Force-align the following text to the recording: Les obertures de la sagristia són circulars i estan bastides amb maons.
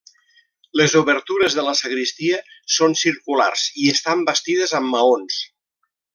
Les 0.79 0.93
obertures 1.01 1.57
de 1.59 1.65
la 1.67 1.73
sagristia 1.81 2.39
són 2.77 2.97
circulars 3.03 3.67
i 3.83 3.87
estan 3.93 4.25
bastides 4.31 4.75
amb 4.81 4.95
maons. 4.97 5.39